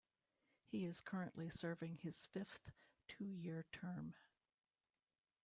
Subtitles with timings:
[0.65, 2.71] He is currently serving his fifth
[3.07, 4.15] two-year term.